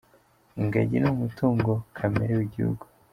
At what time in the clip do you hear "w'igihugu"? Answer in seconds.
2.37-2.85